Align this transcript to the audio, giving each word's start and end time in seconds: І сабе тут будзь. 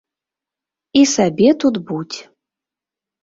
І 1.01 1.03
сабе 1.15 1.47
тут 1.63 1.75
будзь. 1.89 2.19